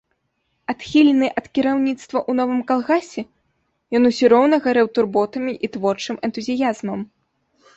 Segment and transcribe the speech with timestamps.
[0.71, 3.23] Адхілены ад кіраўніцтва ў новым калгасе,
[3.99, 6.99] ён усё роўна гарэў турботамі і творчым энтузіязмам.